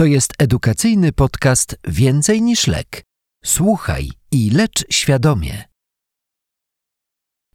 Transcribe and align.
To 0.00 0.04
jest 0.04 0.34
edukacyjny 0.38 1.12
podcast 1.12 1.76
Więcej 1.88 2.42
niż 2.42 2.66
lek. 2.66 3.02
Słuchaj 3.44 4.10
i 4.32 4.50
lecz 4.50 4.84
świadomie. 4.90 5.64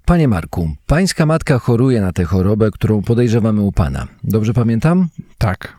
Panie 0.05 0.27
Marku, 0.27 0.75
pańska 0.85 1.25
matka 1.25 1.59
choruje 1.59 2.02
na 2.02 2.11
tę 2.11 2.23
chorobę, 2.23 2.71
którą 2.71 3.02
podejrzewamy 3.02 3.61
u 3.61 3.71
pana. 3.71 4.07
Dobrze 4.23 4.53
pamiętam? 4.53 5.07
Tak. 5.38 5.77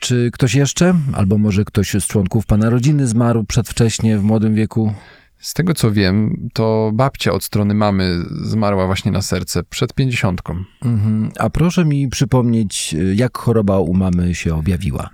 Czy 0.00 0.30
ktoś 0.32 0.54
jeszcze, 0.54 0.94
albo 1.14 1.38
może 1.38 1.64
ktoś 1.64 1.92
z 1.92 2.06
członków 2.06 2.46
pana 2.46 2.70
rodziny 2.70 3.06
zmarł 3.06 3.44
przedwcześnie 3.44 4.18
w 4.18 4.22
młodym 4.22 4.54
wieku? 4.54 4.94
Z 5.38 5.54
tego 5.54 5.74
co 5.74 5.92
wiem, 5.92 6.48
to 6.52 6.90
babcia 6.94 7.32
od 7.32 7.44
strony 7.44 7.74
mamy 7.74 8.18
zmarła 8.42 8.86
właśnie 8.86 9.12
na 9.12 9.22
serce 9.22 9.62
przed 9.62 9.94
pięćdziesiątką. 9.94 10.64
Mhm. 10.82 11.30
A 11.38 11.50
proszę 11.50 11.84
mi 11.84 12.08
przypomnieć, 12.08 12.96
jak 13.14 13.38
choroba 13.38 13.78
u 13.78 13.94
mamy 13.94 14.34
się 14.34 14.54
objawiła. 14.54 15.10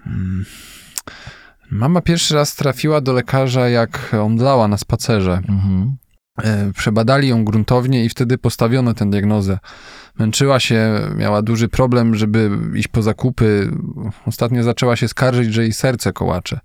Mama 1.71 2.01
pierwszy 2.01 2.35
raz 2.35 2.55
trafiła 2.55 3.01
do 3.01 3.12
lekarza, 3.12 3.69
jak 3.69 4.15
omdlała 4.23 4.69
na 4.69 4.79
spacerze. 4.79 5.43
Mhm. 5.48 5.97
E, 6.43 6.73
Przebadali 6.73 7.29
ją 7.29 7.45
gruntownie 7.45 8.05
i 8.05 8.09
wtedy 8.09 8.39
postawiono 8.39 8.95
tę 8.95 9.11
diagnozę. 9.11 9.59
Męczyła 10.19 10.61
się, 10.61 11.01
miała 11.17 11.43
duży 11.43 11.69
problem, 11.69 12.15
żeby 12.15 12.51
iść 12.75 12.89
po 12.89 13.03
zakupy. 13.03 13.71
Ostatnio 14.27 14.62
zaczęła 14.62 14.97
się 14.97 15.09
skarżyć, 15.09 15.55
że 15.55 15.62
jej 15.62 15.73
serce 15.73 16.12
kołacze. 16.12 16.61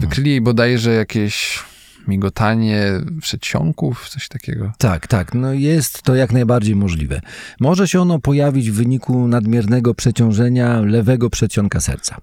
Wykryli 0.00 0.30
jej 0.30 0.40
bodajże 0.40 0.94
jakieś 0.94 1.64
migotanie 2.08 2.84
przedsionków, 3.20 4.08
coś 4.08 4.28
takiego. 4.28 4.72
Tak, 4.78 5.06
tak, 5.06 5.34
no 5.34 5.52
jest 5.52 6.02
to 6.02 6.14
jak 6.14 6.32
najbardziej 6.32 6.76
możliwe. 6.76 7.20
Może 7.60 7.88
się 7.88 8.00
ono 8.00 8.18
pojawić 8.18 8.70
w 8.70 8.74
wyniku 8.74 9.28
nadmiernego 9.28 9.94
przeciążenia 9.94 10.80
lewego 10.80 11.30
przedsionka 11.30 11.80
serca. 11.80 12.20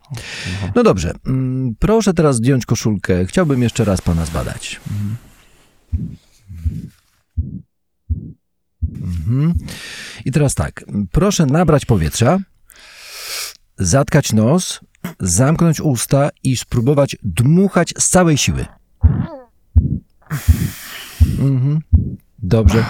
No 0.75 0.83
dobrze, 0.83 1.13
mm, 1.25 1.75
proszę 1.79 2.13
teraz 2.13 2.35
zdjąć 2.35 2.65
koszulkę. 2.65 3.25
Chciałbym 3.25 3.63
jeszcze 3.63 3.85
raz 3.85 4.01
pana 4.01 4.25
zbadać. 4.25 4.79
Mhm. 9.01 9.53
I 10.25 10.31
teraz 10.31 10.55
tak, 10.55 10.85
proszę 11.11 11.45
nabrać 11.45 11.85
powietrza, 11.85 12.39
zatkać 13.77 14.33
nos, 14.33 14.79
zamknąć 15.19 15.81
usta 15.81 16.29
i 16.43 16.57
spróbować 16.57 17.15
dmuchać 17.23 17.93
z 17.97 18.09
całej 18.09 18.37
siły. 18.37 18.65
Mhm. 21.45 21.79
Dobrze. 22.39 22.85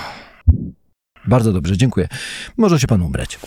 Bardzo 1.28 1.54
dobrze, 1.54 1.78
dziękuję. 1.78 2.08
Może 2.58 2.80
się 2.80 2.88
pan 2.88 3.02
ubrać. 3.02 3.40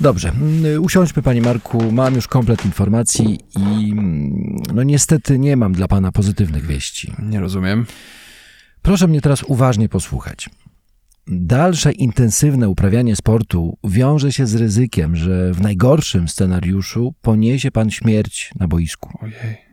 Dobrze, 0.00 0.28
mm, 0.28 0.82
usiądźmy 0.82 1.22
panie 1.22 1.40
Marku, 1.40 1.92
mam 1.92 2.14
już 2.14 2.28
komplet 2.28 2.64
informacji 2.64 3.38
i 3.58 3.92
mm, 3.92 4.56
no 4.74 4.82
niestety 4.82 5.38
nie 5.38 5.56
mam 5.56 5.72
dla 5.72 5.88
pana 5.88 6.12
pozytywnych 6.12 6.66
wieści. 6.66 7.12
Nie 7.18 7.40
rozumiem. 7.40 7.86
Proszę 8.82 9.06
mnie 9.08 9.20
teraz 9.20 9.42
uważnie 9.42 9.88
posłuchać. 9.88 10.50
Dalsze 11.26 11.92
intensywne 11.92 12.68
uprawianie 12.68 13.16
sportu 13.16 13.78
wiąże 13.84 14.32
się 14.32 14.46
z 14.46 14.54
ryzykiem, 14.54 15.16
że 15.16 15.52
w 15.52 15.60
najgorszym 15.60 16.28
scenariuszu 16.28 17.14
poniesie 17.22 17.70
pan 17.70 17.90
śmierć 17.90 18.50
na 18.60 18.68
boisku. 18.68 19.18
Ojej. 19.22 19.69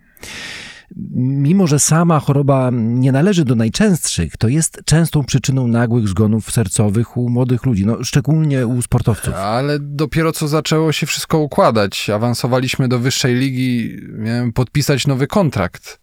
Mimo, 1.15 1.67
że 1.67 1.79
sama 1.79 2.19
choroba 2.19 2.69
nie 2.73 3.11
należy 3.11 3.45
do 3.45 3.55
najczęstszych, 3.55 4.37
to 4.37 4.47
jest 4.47 4.81
częstą 4.85 5.23
przyczyną 5.23 5.67
nagłych 5.67 6.07
zgonów 6.07 6.51
sercowych 6.51 7.17
u 7.17 7.29
młodych 7.29 7.65
ludzi, 7.65 7.85
no, 7.85 8.03
szczególnie 8.03 8.67
u 8.67 8.81
sportowców. 8.81 9.33
Ale 9.33 9.79
dopiero 9.79 10.31
co 10.31 10.47
zaczęło 10.47 10.91
się 10.91 11.05
wszystko 11.05 11.39
układać. 11.39 12.09
Awansowaliśmy 12.09 12.87
do 12.87 12.99
wyższej 12.99 13.35
ligi, 13.35 13.97
miałem 14.17 14.53
podpisać 14.53 15.07
nowy 15.07 15.27
kontrakt. 15.27 15.99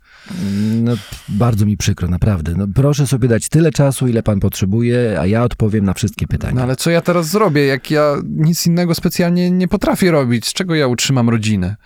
No, 0.82 0.92
bardzo 1.28 1.66
mi 1.66 1.76
przykro, 1.76 2.08
naprawdę. 2.08 2.54
No, 2.56 2.66
proszę 2.74 3.06
sobie 3.06 3.28
dać 3.28 3.48
tyle 3.48 3.70
czasu, 3.70 4.08
ile 4.08 4.22
pan 4.22 4.40
potrzebuje, 4.40 5.20
a 5.20 5.26
ja 5.26 5.44
odpowiem 5.44 5.84
na 5.84 5.94
wszystkie 5.94 6.26
pytania. 6.26 6.54
No 6.54 6.62
ale 6.62 6.76
co 6.76 6.90
ja 6.90 7.00
teraz 7.00 7.28
zrobię, 7.28 7.66
jak 7.66 7.90
ja 7.90 8.14
nic 8.24 8.66
innego 8.66 8.94
specjalnie 8.94 9.50
nie 9.50 9.68
potrafię 9.68 10.10
robić? 10.10 10.46
Z 10.46 10.52
czego 10.52 10.74
ja 10.74 10.86
utrzymam 10.86 11.28
rodzinę? 11.28 11.76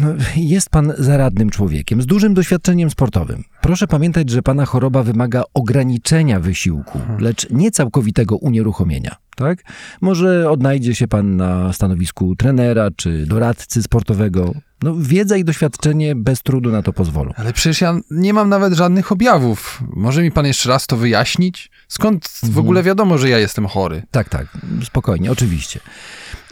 No, 0.00 0.08
jest 0.36 0.70
pan 0.70 0.92
zaradnym 0.98 1.50
człowiekiem 1.50 2.02
z 2.02 2.06
dużym 2.06 2.34
doświadczeniem 2.34 2.90
sportowym. 2.90 3.44
Proszę 3.60 3.86
pamiętać, 3.86 4.30
że 4.30 4.42
pana 4.42 4.66
choroba 4.66 5.02
wymaga 5.02 5.42
ograniczenia 5.54 6.40
wysiłku, 6.40 7.00
lecz 7.18 7.50
nie 7.50 7.70
całkowitego 7.70 8.36
unieruchomienia. 8.36 9.16
Tak? 9.36 9.58
Może 10.00 10.50
odnajdzie 10.50 10.94
się 10.94 11.08
pan 11.08 11.36
na 11.36 11.72
stanowisku 11.72 12.36
trenera 12.36 12.88
czy 12.96 13.26
doradcy 13.26 13.82
sportowego. 13.82 14.54
No, 14.82 14.94
wiedza 14.98 15.36
i 15.36 15.44
doświadczenie 15.44 16.14
bez 16.14 16.42
trudu 16.42 16.70
na 16.70 16.82
to 16.82 16.92
pozwolą. 16.92 17.32
Ale 17.36 17.52
przecież 17.52 17.80
ja 17.80 17.98
nie 18.10 18.32
mam 18.32 18.48
nawet 18.48 18.74
żadnych 18.74 19.12
objawów. 19.12 19.82
Może 19.96 20.22
mi 20.22 20.32
pan 20.32 20.46
jeszcze 20.46 20.68
raz 20.68 20.86
to 20.86 20.96
wyjaśnić? 20.96 21.70
Skąd 21.88 22.40
w 22.42 22.58
ogóle 22.58 22.82
wiadomo, 22.82 23.18
że 23.18 23.28
ja 23.28 23.38
jestem 23.38 23.66
chory? 23.66 24.02
Tak, 24.10 24.28
tak, 24.28 24.46
spokojnie, 24.84 25.32
oczywiście. 25.32 25.80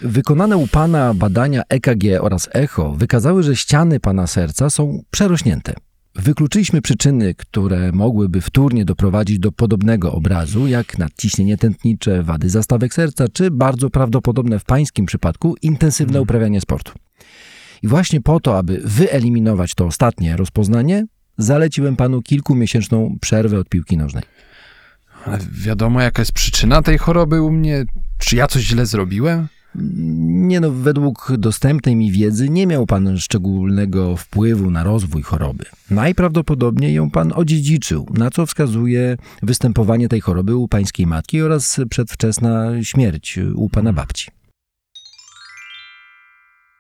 Wykonane 0.05 0.57
u 0.57 0.67
pana 0.67 1.15
badania 1.15 1.63
EKG 1.69 2.05
oraz 2.21 2.49
echo 2.53 2.93
wykazały, 2.93 3.43
że 3.43 3.57
ściany 3.57 4.01
pana 4.01 4.27
serca 4.27 4.71
są 4.71 5.03
przerośnięte. 5.11 5.75
Wykluczyliśmy 6.15 6.83
przyczyny, 6.83 7.35
które 7.35 7.93
mogłyby 7.93 8.41
wtórnie 8.41 8.85
doprowadzić 8.85 9.39
do 9.39 9.53
podobnego 9.53 10.13
obrazu, 10.13 10.67
jak 10.67 10.99
nadciśnienie 10.99 11.57
tętnicze, 11.57 12.23
wady 12.23 12.51
zastawek 12.51 12.95
serca, 12.95 13.25
czy 13.33 13.51
bardzo 13.51 13.91
prawdopodobne 13.91 14.59
w 14.59 14.65
pańskim 14.65 15.07
przypadku 15.07 15.55
intensywne 15.63 16.21
uprawianie 16.21 16.61
sportu. 16.61 16.93
I 17.83 17.89
właśnie 17.89 18.21
po 18.21 18.41
to, 18.41 18.59
aby 18.59 18.81
wyeliminować 18.85 19.75
to 19.75 19.87
ostatnie 19.87 20.37
rozpoznanie, 20.37 21.07
zaleciłem 21.39 21.97
panu 21.97 22.23
kilkumiesięczną 22.23 23.17
przerwę 23.21 23.59
od 23.59 23.69
piłki 23.69 23.97
nożnej. 23.97 24.25
Ale 25.25 25.39
wiadomo, 25.53 26.01
jaka 26.01 26.23
jest 26.23 26.33
przyczyna 26.33 26.83
tej 26.83 26.99
choroby 26.99 27.43
u 27.43 27.51
mnie? 27.51 27.85
Czy 28.19 28.37
ja 28.37 28.47
coś 28.47 28.63
źle 28.63 28.87
zrobiłem? 28.87 29.49
Nie 29.75 30.61
no, 30.61 30.71
według 30.71 31.33
dostępnej 31.39 31.97
mi 31.97 32.13
wiedzy 32.13 32.49
nie 32.49 32.67
miał 32.67 32.87
pan 32.87 33.19
szczególnego 33.19 34.17
wpływu 34.17 34.71
na 34.71 34.85
rozwój 34.85 35.23
choroby. 35.23 35.65
Najprawdopodobniej 35.91 36.95
ją 36.95 37.11
pan 37.11 37.33
odziedziczył, 37.35 38.07
na 38.15 38.31
co 38.31 38.47
wskazuje 38.47 39.17
występowanie 39.43 40.09
tej 40.09 40.21
choroby 40.21 40.57
u 40.57 40.69
pańskiej 40.69 41.07
matki 41.07 41.43
oraz 41.43 41.81
przedwczesna 41.91 42.83
śmierć 42.83 43.39
u 43.55 43.69
pana 43.69 43.93
babci. 43.93 44.31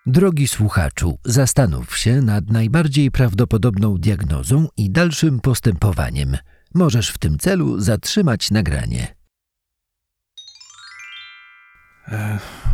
Drogi 0.06 0.48
słuchaczu, 0.48 1.18
zastanów 1.24 1.98
się 1.98 2.22
nad 2.22 2.50
najbardziej 2.50 3.10
prawdopodobną 3.10 3.98
diagnozą 3.98 4.68
i 4.76 4.90
dalszym 4.90 5.40
postępowaniem. 5.40 6.36
Możesz 6.74 7.10
w 7.10 7.18
tym 7.18 7.38
celu 7.38 7.80
zatrzymać 7.80 8.50
nagranie. 8.50 9.21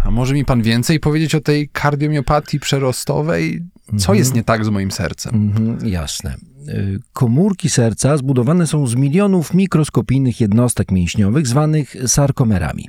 A 0.04 0.10
może 0.10 0.34
mi 0.34 0.44
pan 0.44 0.62
więcej 0.62 1.00
powiedzieć 1.00 1.34
o 1.34 1.40
tej 1.40 1.68
kardiomiopatii 1.68 2.60
przerostowej? 2.60 3.62
Co 3.98 4.14
jest 4.14 4.34
nie 4.34 4.44
tak 4.44 4.64
z 4.64 4.68
moim 4.68 4.90
sercem? 4.90 5.34
Mhm, 5.34 5.88
jasne. 5.88 6.36
Y, 6.68 6.98
Komórki 7.12 7.68
serca 7.70 8.16
zbudowane 8.16 8.66
są 8.66 8.86
z 8.86 8.94
milionów 8.94 9.54
mikroskopijnych 9.54 10.40
jednostek 10.40 10.90
mięśniowych 10.90 11.46
zwanych 11.46 11.96
sarkomerami. 12.06 12.88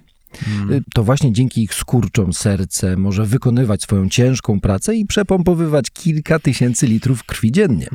Y, 0.72 0.84
To 0.94 1.04
właśnie 1.04 1.34
dzięki 1.34 1.64
ich 1.64 1.74
skurczom 1.74 2.34
serce 2.34 2.98
może 2.98 3.26
wykonywać 3.26 3.81
swoją 3.81 4.10
ciężką 4.10 4.60
pracę 4.60 4.96
i 4.96 5.06
przepompowywać 5.06 5.92
kilka 5.92 6.40
tysięcy 6.40 6.88
litrów 6.88 7.24
krwi 7.24 7.52
dziennie. 7.52 7.88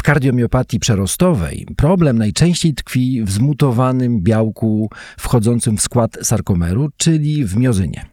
W 0.00 0.02
kardiomiopatii 0.02 0.78
przerostowej 0.80 1.66
problem 1.76 2.18
najczęściej 2.18 2.74
tkwi 2.74 3.22
w 3.24 3.30
zmutowanym 3.30 4.20
białku 4.20 4.90
wchodzącym 5.18 5.76
w 5.76 5.80
skład 5.82 6.18
sarkomeru, 6.22 6.88
czyli 6.96 7.44
w 7.44 7.56
miozynie. 7.56 8.06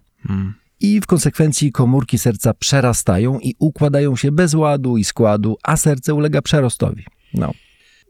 I 0.80 1.02
w 1.02 1.06
konsekwencji 1.06 1.72
komórki 1.72 2.18
serca 2.18 2.54
przerastają 2.54 3.40
i 3.40 3.56
układają 3.60 4.16
się 4.16 4.32
bez 4.32 4.54
ładu 4.54 4.98
i 4.98 5.04
składu, 5.04 5.58
a 5.64 5.78
serce 5.78 6.14
ulega 6.14 6.42
przerostowi. 6.42 7.06
No. 7.34 7.52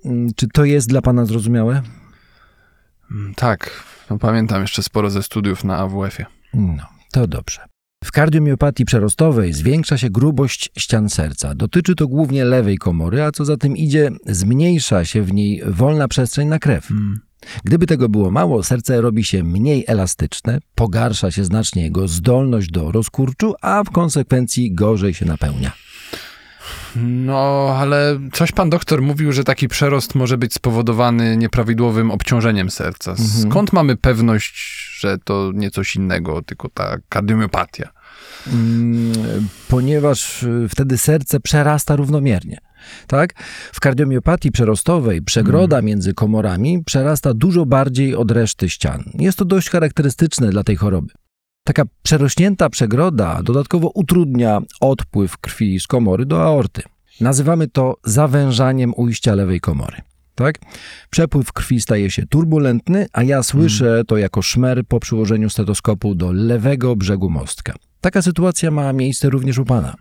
Mm, 0.06 0.33
Czy 0.35 0.47
to 0.47 0.65
jest 0.65 0.89
dla 0.89 1.01
pana 1.01 1.25
zrozumiałe? 1.25 1.81
Mm, 3.12 3.33
Tak, 3.35 3.83
no 4.09 4.18
pamiętam 4.19 4.62
jeszcze 4.62 4.83
sporo 4.83 5.09
ze 5.09 5.23
studiów 5.23 5.63
na 5.63 5.77
AWF-ie. 5.77 6.25
No, 6.53 6.83
to 7.12 7.27
dobrze. 7.27 7.62
W 8.03 8.11
kardiomiopatii 8.11 8.85
przerostowej 8.85 9.53
zwiększa 9.53 9.97
się 9.97 10.09
grubość 10.09 10.69
ścian 10.77 11.09
serca. 11.09 11.55
Dotyczy 11.55 11.95
to 11.95 12.07
głównie 12.07 12.45
lewej 12.45 12.77
komory, 12.77 13.23
a 13.23 13.31
co 13.31 13.45
za 13.45 13.57
tym 13.57 13.77
idzie, 13.77 14.11
zmniejsza 14.25 15.05
się 15.05 15.23
w 15.23 15.33
niej 15.33 15.61
wolna 15.65 16.07
przestrzeń 16.07 16.47
na 16.47 16.59
krew. 16.59 16.89
Gdyby 17.63 17.88
tego 17.88 18.09
było 18.09 18.31
mało, 18.31 18.63
serce 18.63 19.01
robi 19.01 19.23
się 19.23 19.44
mniej 19.44 19.83
elastyczne, 19.88 20.59
pogarsza 20.75 21.31
się 21.31 21.44
znacznie 21.44 21.83
jego 21.83 22.07
zdolność 22.07 22.71
do 22.71 22.91
rozkurczu, 22.91 23.53
a 23.61 23.83
w 23.83 23.89
konsekwencji 23.89 24.73
gorzej 24.73 25.13
się 25.13 25.25
napełnia. 25.25 25.71
No, 27.03 27.75
ale 27.79 28.19
coś 28.33 28.51
pan 28.51 28.69
doktor 28.69 29.01
mówił, 29.01 29.31
że 29.31 29.44
taki 29.44 29.67
przerost 29.67 30.15
może 30.15 30.38
być 30.38 30.53
spowodowany 30.53 31.38
nieprawidłowym 31.38 32.11
obciążeniem 32.11 32.69
serca. 32.69 33.15
Skąd 33.41 33.73
mamy 33.73 33.95
pewność, 33.95 34.55
że 34.99 35.17
to 35.23 35.51
nie 35.55 35.71
coś 35.71 35.95
innego, 35.95 36.41
tylko 36.41 36.69
ta 36.69 36.97
kardiomiopatia? 37.09 37.89
Mm, 38.53 39.13
Ponieważ 39.67 40.44
y, 40.44 40.67
wtedy 40.69 40.97
serce 40.97 41.39
przerasta 41.39 41.95
równomiernie. 41.95 42.57
Tak? 43.07 43.33
W 43.73 43.79
kardiomiopatii 43.79 44.51
przerostowej 44.51 45.21
przegroda 45.21 45.81
między 45.81 46.13
komorami 46.13 46.83
przerasta 46.83 47.33
dużo 47.33 47.65
bardziej 47.65 48.15
od 48.15 48.31
reszty 48.31 48.69
ścian. 48.69 49.03
Jest 49.13 49.38
to 49.38 49.45
dość 49.45 49.69
charakterystyczne 49.69 50.49
dla 50.49 50.63
tej 50.63 50.75
choroby. 50.75 51.13
Taka 51.67 51.83
przerośnięta 52.03 52.69
przegroda 52.69 53.43
dodatkowo 53.43 53.91
utrudnia 53.93 54.61
odpływ 54.81 55.37
krwi 55.37 55.79
z 55.79 55.87
komory 55.87 56.25
do 56.25 56.43
aorty. 56.43 56.81
Nazywamy 57.21 57.67
to 57.67 57.97
zawężaniem 58.03 58.93
ujścia 58.95 59.35
lewej 59.35 59.59
komory. 59.59 59.97
Tak? 60.35 60.59
Przepływ 61.09 61.53
krwi 61.53 61.81
staje 61.81 62.11
się 62.11 62.25
turbulentny, 62.27 63.05
a 63.13 63.23
ja 63.23 63.43
słyszę 63.43 64.01
to 64.07 64.17
jako 64.17 64.41
szmer 64.41 64.85
po 64.87 64.99
przyłożeniu 64.99 65.49
stetoskopu 65.49 66.15
do 66.15 66.31
lewego 66.31 66.95
brzegu 66.95 67.29
mostka. 67.29 67.73
Taka 68.01 68.21
sytuacja 68.21 68.71
ma 68.71 68.93
miejsce 68.93 69.29
również 69.29 69.57
u 69.57 69.65
pana. 69.65 69.95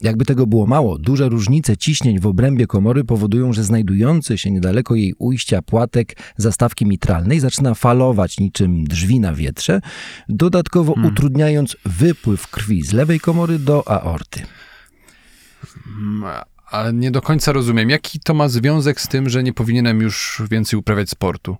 Jakby 0.00 0.24
tego 0.24 0.46
było 0.46 0.66
mało, 0.66 0.98
duże 0.98 1.28
różnice 1.28 1.76
ciśnień 1.76 2.20
w 2.20 2.26
obrębie 2.26 2.66
komory 2.66 3.04
powodują, 3.04 3.52
że 3.52 3.64
znajdujący 3.64 4.38
się 4.38 4.50
niedaleko 4.50 4.94
jej 4.94 5.14
ujścia 5.18 5.62
płatek 5.62 6.16
zastawki 6.36 6.86
mitralnej 6.86 7.40
zaczyna 7.40 7.74
falować 7.74 8.38
niczym 8.38 8.84
drzwi 8.84 9.20
na 9.20 9.34
wietrze, 9.34 9.80
dodatkowo 10.28 10.94
utrudniając 11.04 11.76
wypływ 11.84 12.48
krwi 12.48 12.82
z 12.82 12.92
lewej 12.92 13.20
komory 13.20 13.58
do 13.58 13.88
aorty. 13.88 14.42
Mm, 15.86 16.24
Ale 16.70 16.92
nie 16.92 17.10
do 17.10 17.22
końca 17.22 17.52
rozumiem, 17.52 17.90
jaki 17.90 18.20
to 18.20 18.34
ma 18.34 18.48
związek 18.48 19.00
z 19.00 19.08
tym, 19.08 19.28
że 19.28 19.42
nie 19.42 19.52
powinienem 19.52 20.00
już 20.00 20.42
więcej 20.50 20.78
uprawiać 20.78 21.10
sportu. 21.10 21.56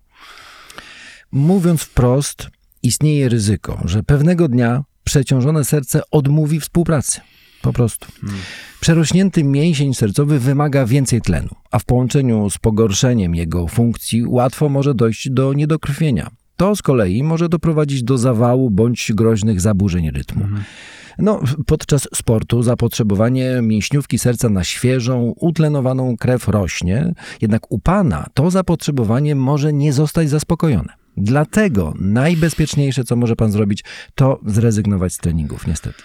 Mówiąc 1.33 1.83
wprost, 1.83 2.49
istnieje 2.83 3.29
ryzyko, 3.29 3.81
że 3.85 4.03
pewnego 4.03 4.49
dnia 4.49 4.85
przeciążone 5.05 5.65
serce 5.65 6.01
odmówi 6.11 6.61
współpracy. 6.61 7.21
Po 7.67 7.73
prostu. 7.73 8.07
Przerośnięty 8.81 9.45
mięsień 9.45 9.95
sercowy 9.95 10.39
wymaga 10.39 10.87
więcej 10.87 11.21
tlenu, 11.21 11.49
a 11.71 11.79
w 11.79 11.85
połączeniu 11.85 12.51
z 12.51 12.59
pogorszeniem 12.59 13.35
jego 13.35 13.69
funkcji 13.69 14.27
łatwo 14.27 14.69
może 14.69 14.95
dojść 14.95 15.31
do 15.31 15.53
niedokrwienia. 15.53 16.31
To 16.57 16.77
z 16.77 16.83
kolei 16.83 17.23
może 17.23 17.49
doprowadzić 17.49 18.03
do 18.03 18.19
zawału 18.19 18.71
bądź 18.71 19.13
groźnych 19.15 19.61
zaburzeń 19.61 20.11
rytmu. 20.11 20.45
No, 21.19 21.41
podczas 21.67 22.09
sportu 22.15 22.63
zapotrzebowanie 22.63 23.61
mięśniówki 23.63 24.19
serca 24.19 24.49
na 24.49 24.65
świeżą, 24.65 25.35
utlenowaną 25.37 26.17
krew 26.17 26.49
rośnie, 26.49 27.15
jednak 27.41 27.73
u 27.73 27.79
pana 27.79 28.27
to 28.35 28.51
zapotrzebowanie 28.51 29.35
może 29.35 29.73
nie 29.73 29.93
zostać 29.93 30.31
zaspokojone. 30.31 30.93
Dlatego 31.17 31.95
najbezpieczniejsze, 32.01 33.05
co 33.05 33.17
może 33.17 33.37
pan 33.37 33.53
zrobić, 33.53 33.85
to 34.15 34.41
zrezygnować 34.47 35.13
z 35.13 35.19
treningów, 35.19 35.67
niestety. 35.67 36.03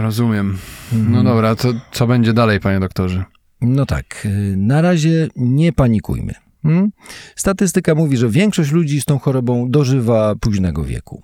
Rozumiem. 0.00 0.58
No 0.92 1.24
dobra, 1.24 1.56
to 1.56 1.72
co 1.92 2.06
będzie 2.06 2.32
dalej, 2.32 2.60
panie 2.60 2.80
doktorze? 2.80 3.24
No 3.60 3.86
tak, 3.86 4.26
y, 4.26 4.54
na 4.56 4.80
razie 4.80 5.28
nie 5.36 5.72
panikujmy. 5.72 6.34
Hmm? 6.62 6.90
Statystyka 7.36 7.94
mówi, 7.94 8.16
że 8.16 8.28
większość 8.28 8.72
ludzi 8.72 9.00
z 9.00 9.04
tą 9.04 9.18
chorobą 9.18 9.70
dożywa 9.70 10.34
późnego 10.40 10.84
wieku. 10.84 11.22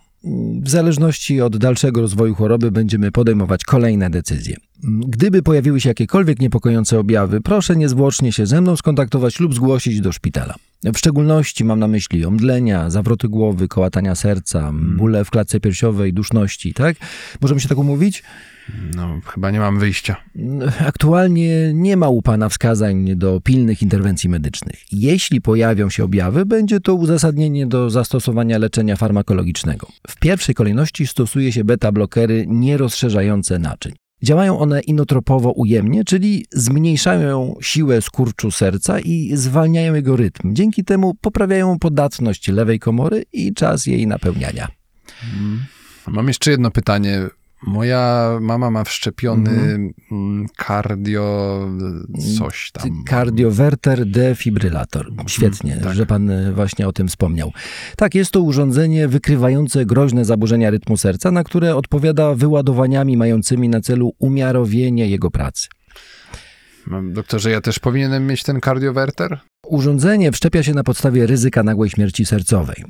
W 0.63 0.71
zależności 0.71 1.41
od 1.41 1.57
dalszego 1.57 2.01
rozwoju 2.01 2.35
choroby 2.35 2.71
będziemy 2.71 3.13
podejmować 3.13 3.65
kolejne 3.65 4.11
decyzje. 4.11 4.57
Gdyby 5.09 5.43
pojawiły 5.43 5.81
się 5.81 5.89
jakiekolwiek 5.89 6.41
niepokojące 6.41 6.99
objawy, 6.99 7.41
proszę 7.41 7.77
niezwłocznie 7.77 8.33
się 8.33 8.47
ze 8.47 8.61
mną 8.61 8.77
skontaktować 8.77 9.41
lub 9.41 9.55
zgłosić 9.55 10.01
do 10.01 10.13
szpitala. 10.13 10.55
W 10.85 10.99
szczególności 10.99 11.65
mam 11.65 11.79
na 11.79 11.89
myśli 11.89 12.25
omdlenia, 12.25 12.91
zawroty 12.91 13.29
głowy, 13.29 13.69
kołatania 13.69 14.15
serca, 14.15 14.73
bóle 14.75 15.25
w 15.25 15.31
klatce 15.31 15.61
piersiowej, 15.61 16.13
duszności, 16.13 16.75
tak? 16.75 16.97
Możemy 17.41 17.61
się 17.61 17.69
tak 17.69 17.79
umówić? 17.79 18.23
No, 18.95 19.21
chyba 19.27 19.51
nie 19.51 19.61
mam 19.61 19.79
wyjścia. 19.79 20.17
Aktualnie 20.87 21.75
nie 21.75 21.97
ma 21.97 22.09
u 22.09 22.23
Pana 22.23 22.49
wskazań 22.49 23.17
do 23.17 23.41
pilnych 23.41 23.83
interwencji 23.83 24.29
medycznych. 24.29 24.85
Jeśli 24.93 25.41
pojawią 25.41 25.91
się 25.91 26.05
objawy, 26.05 26.47
będzie 26.47 26.81
to 26.81 26.95
uzasadnienie 26.95 27.67
do 27.67 27.91
zastosowania 27.91 28.59
leczenia 28.59 28.97
farmakologicznego. 28.97 29.89
W 30.09 30.17
pierwszej 30.17 30.55
kolejności 30.55 31.07
stosuje 31.07 31.53
się 31.53 31.65
beta-blokery 31.65 32.45
nierozszerzające 32.47 33.59
naczyń. 33.59 34.00
Działają 34.23 34.59
one 34.59 34.81
inotropowo 34.81 35.53
ujemnie, 35.53 36.05
czyli 36.05 36.47
zmniejszają 36.53 37.55
siłę 37.61 38.03
skurczu 38.03 38.51
serca 38.51 39.01
i 39.01 39.31
zwalniają 39.35 39.95
jego 39.95 40.17
rytm. 40.17 40.55
Dzięki 40.55 40.85
temu 40.85 41.15
poprawiają 41.15 41.79
podatność 41.79 42.49
lewej 42.49 42.79
komory 42.79 43.25
i 43.33 43.55
czas 43.55 43.87
jej 43.87 44.07
napełniania. 44.07 44.69
Mam 46.07 46.29
jeszcze 46.29 46.51
jedno 46.51 46.71
pytanie. 46.71 47.29
Moja 47.63 48.39
mama 48.41 48.71
ma 48.71 48.85
wszczepiony 48.85 49.51
mm, 50.13 50.47
cardio 50.67 51.59
coś 52.39 52.71
tam. 52.73 53.05
Kardiowerter 53.05 54.07
defibrylator. 54.07 55.13
Świetnie, 55.27 55.81
tak. 55.83 55.95
że 55.95 56.07
pan 56.07 56.31
e, 56.31 56.53
właśnie 56.53 56.89
o 56.89 56.93
tym 56.93 57.09
wspomniał. 57.09 57.53
Tak, 57.97 58.15
jest 58.15 58.31
to 58.31 58.41
urządzenie 58.41 59.09
wykrywające 59.09 59.87
groźne 59.87 60.25
zaburzenia 60.25 60.71
rytmu 60.71 60.97
serca, 60.97 61.31
na 61.31 61.45
które 61.45 61.77
odpowiada 61.77 62.35
wyładowaniami 62.35 63.17
mającymi 63.17 63.69
na 63.69 63.81
celu 63.81 64.13
umiarowienie 64.19 65.09
jego 65.09 65.31
pracy. 65.31 65.69
Doktorze, 67.03 67.51
ja 67.51 67.61
też 67.61 67.79
powinienem 67.79 68.27
mieć 68.27 68.43
ten 68.43 68.61
kardiowerter? 68.61 69.39
Urządzenie 69.71 70.33
wszczepia 70.33 70.63
się 70.63 70.75
na 70.75 70.85
podstawie 70.85 71.27
ryzyka 71.27 71.63
nagłej 71.63 71.91
śmierci 71.91 72.27
sercowej. 72.27 72.85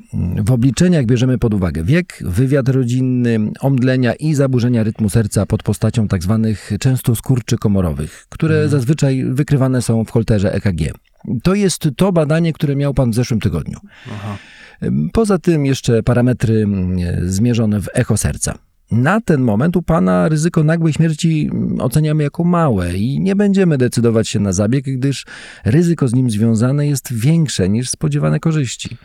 W 0.44 0.50
obliczeniach 0.50 1.06
bierzemy 1.06 1.38
pod 1.38 1.54
uwagę 1.54 1.84
wiek, 1.84 2.18
wywiad 2.20 2.68
rodzinny, 2.68 3.38
omdlenia 3.60 4.14
i 4.14 4.34
zaburzenia 4.34 4.82
rytmu 4.82 5.10
serca 5.10 5.46
pod 5.46 5.62
postacią 5.62 6.08
tzw. 6.08 6.46
często 6.80 7.16
skurczy 7.16 7.58
komorowych, 7.58 8.26
które 8.28 8.68
zazwyczaj 8.68 9.24
wykrywane 9.24 9.82
są 9.82 10.04
w 10.04 10.10
holterze 10.10 10.52
EKG. 10.54 10.94
To 11.42 11.54
jest 11.54 11.88
to 11.96 12.12
badanie, 12.12 12.52
które 12.52 12.76
miał 12.76 12.94
pan 12.94 13.10
w 13.10 13.14
zeszłym 13.14 13.40
tygodniu. 13.40 13.78
Aha. 14.12 14.36
Poza 15.12 15.38
tym 15.38 15.66
jeszcze 15.66 16.02
parametry 16.02 16.62
mm, 16.62 16.98
zmierzone 17.30 17.80
w 17.80 17.88
echo 17.94 18.16
serca. 18.16 18.58
Na 18.90 19.20
ten 19.20 19.40
moment 19.40 19.76
u 19.76 19.82
pana 19.82 20.28
ryzyko 20.28 20.64
nagłej 20.64 20.92
śmierci 20.92 21.48
mm, 21.52 21.80
oceniamy 21.80 22.22
jako 22.22 22.44
małe 22.44 22.96
i 22.96 23.20
nie 23.20 23.36
będziemy 23.36 23.78
decydować 23.78 24.28
się 24.28 24.40
na 24.40 24.52
zabieg, 24.52 24.84
gdyż 24.84 25.26
ryzyko 25.64 26.08
z 26.08 26.14
nim 26.14 26.30
związane 26.30 26.86
jest 26.86 27.12
większe 27.12 27.68
niż 27.68 27.90
spodziewane 27.90 28.40
korzyści. 28.40 28.96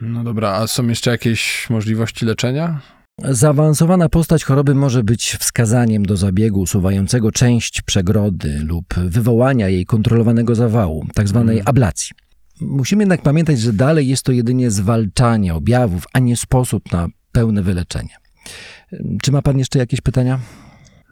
No 0.00 0.24
dobra, 0.24 0.50
a 0.52 0.66
są 0.66 0.88
jeszcze 0.88 1.10
jakieś 1.10 1.66
możliwości 1.70 2.26
leczenia? 2.26 2.80
Zaawansowana 3.24 4.08
postać 4.08 4.44
choroby 4.44 4.74
może 4.74 5.04
być 5.04 5.36
wskazaniem 5.40 6.06
do 6.06 6.16
zabiegu 6.16 6.60
usuwającego 6.60 7.32
część 7.32 7.82
przegrody 7.82 8.60
lub 8.64 8.94
wywołania 8.94 9.68
jej 9.68 9.86
kontrolowanego 9.86 10.54
zawału, 10.54 11.06
tzw. 11.14 11.60
ablacji. 11.64 12.10
Musimy 12.60 13.02
jednak 13.02 13.22
pamiętać, 13.22 13.60
że 13.60 13.72
dalej 13.72 14.08
jest 14.08 14.22
to 14.22 14.32
jedynie 14.32 14.70
zwalczanie 14.70 15.54
objawów, 15.54 16.04
a 16.12 16.18
nie 16.18 16.36
sposób 16.36 16.92
na 16.92 17.08
pełne 17.32 17.62
wyleczenie. 17.62 18.20
Czy 19.22 19.32
ma 19.32 19.42
pan 19.42 19.58
jeszcze 19.58 19.78
jakieś 19.78 20.00
pytania? 20.00 20.38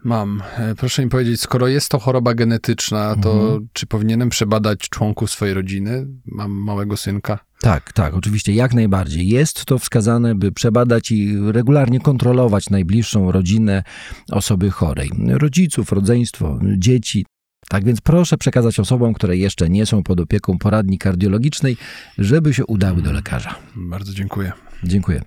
Mam. 0.03 0.43
E, 0.57 0.75
Proszę 0.75 1.03
mi 1.03 1.09
powiedzieć, 1.09 1.41
skoro 1.41 1.67
jest 1.67 1.89
to 1.89 1.99
choroba 1.99 2.33
genetyczna, 2.33 3.15
to 3.15 3.59
czy 3.73 3.85
powinienem 3.87 4.29
przebadać 4.29 4.79
członków 4.79 5.31
swojej 5.31 5.53
rodziny? 5.53 6.07
Mam 6.25 6.51
małego 6.51 6.97
synka. 6.97 7.39
Tak, 7.61 7.93
tak, 7.93 8.13
oczywiście, 8.13 8.53
jak 8.53 8.73
najbardziej. 8.73 9.27
Jest 9.27 9.65
to 9.65 9.79
wskazane, 9.79 10.35
by 10.35 10.51
przebadać 10.51 11.11
i 11.11 11.37
regularnie 11.51 11.99
kontrolować 11.99 12.69
najbliższą 12.69 13.31
rodzinę 13.31 13.83
osoby 14.31 14.71
chorej. 14.71 15.09
Rodziców, 15.27 15.91
rodzeństwo, 15.91 16.59
dzieci. 16.77 17.25
Tak 17.69 17.83
więc 17.83 18.01
proszę 18.01 18.37
przekazać 18.37 18.79
osobom, 18.79 19.13
które 19.13 19.37
jeszcze 19.37 19.69
nie 19.69 19.85
są 19.85 20.03
pod 20.03 20.19
opieką 20.19 20.57
poradni 20.57 20.97
kardiologicznej, 20.97 21.77
żeby 22.17 22.53
się 22.53 22.65
udały 22.65 23.01
do 23.01 23.11
lekarza. 23.11 23.55
Bardzo 23.75 24.13
dziękuję. 24.13 24.51
Dziękuję. 24.83 25.21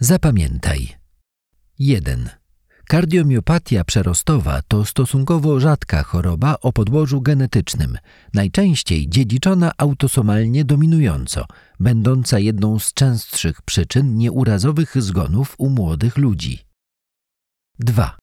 Zapamiętaj. 0.00 0.88
1. 1.78 2.28
Kardiomiopatia 2.88 3.84
przerostowa 3.84 4.62
to 4.68 4.84
stosunkowo 4.84 5.60
rzadka 5.60 6.02
choroba 6.02 6.56
o 6.60 6.72
podłożu 6.72 7.20
genetycznym, 7.20 7.98
najczęściej 8.34 9.08
dziedziczona 9.08 9.72
autosomalnie 9.78 10.64
dominująco, 10.64 11.46
będąca 11.80 12.38
jedną 12.38 12.78
z 12.78 12.92
częstszych 12.92 13.62
przyczyn 13.62 14.16
nieurazowych 14.16 15.02
zgonów 15.02 15.54
u 15.58 15.70
młodych 15.70 16.16
ludzi. 16.16 16.58
2. 17.78 18.16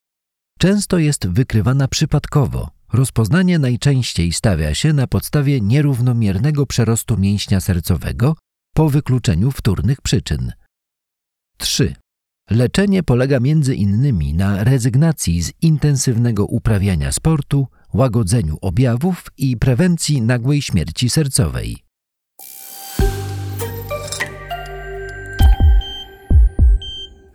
Często 0.59 0.97
jest 0.97 1.27
wykrywana 1.27 1.87
przypadkowo. 1.87 2.69
Rozpoznanie 2.93 3.59
najczęściej 3.59 4.33
stawia 4.33 4.75
się 4.75 4.93
na 4.93 5.07
podstawie 5.07 5.61
nierównomiernego 5.61 6.65
przerostu 6.65 7.17
mięśnia 7.17 7.61
sercowego 7.61 8.35
po 8.73 8.89
wykluczeniu 8.89 9.51
wtórnych 9.51 10.01
przyczyn. 10.01 10.51
3. 11.63 11.95
Leczenie 12.49 13.03
polega 13.03 13.39
między 13.39 13.75
innymi 13.75 14.33
na 14.33 14.63
rezygnacji 14.63 15.43
z 15.43 15.51
intensywnego 15.61 16.45
uprawiania 16.45 17.11
sportu, 17.11 17.67
łagodzeniu 17.93 18.57
objawów 18.61 19.25
i 19.37 19.57
prewencji 19.57 20.21
nagłej 20.21 20.61
śmierci 20.61 21.09
sercowej. 21.09 21.77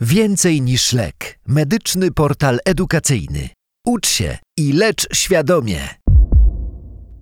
Więcej 0.00 0.62
niż 0.62 0.92
lek. 0.92 1.38
Medyczny 1.46 2.10
portal 2.10 2.58
edukacyjny. 2.64 3.48
Ucz 3.86 4.08
się 4.08 4.38
i 4.58 4.72
lecz 4.72 5.16
świadomie. 5.16 5.88